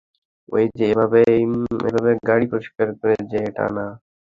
[0.49, 1.19] ঐযে এভাবে
[1.81, 3.85] এভাবে গাড়ি পরিষ্কার করে যে, ওটা না?